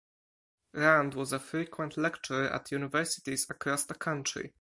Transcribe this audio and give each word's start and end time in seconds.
Rand 0.73 1.13
was 1.13 1.31
a 1.31 1.37
frequent 1.37 1.95
lecturer 1.95 2.47
at 2.47 2.71
universities 2.71 3.45
across 3.51 3.85
the 3.85 3.93
country. 3.93 4.49